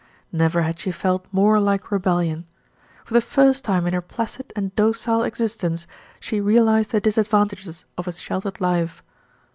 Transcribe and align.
Never 0.31 0.63
had 0.63 0.79
she 0.79 0.89
felt 0.91 1.27
more 1.31 1.59
like 1.59 1.91
rebel 1.91 2.15
lion. 2.15 2.47
For 3.05 3.13
the 3.13 3.21
first 3.21 3.63
time 3.63 3.85
in 3.85 3.93
her 3.93 4.01
placid 4.01 4.51
and 4.55 4.75
docile 4.75 5.21
exist 5.21 5.63
ence, 5.63 5.85
she 6.19 6.41
realised 6.41 6.89
the 6.89 6.99
disadvantages 6.99 7.85
of 7.99 8.07
a 8.07 8.11
sheltered 8.11 8.59
life. 8.59 9.03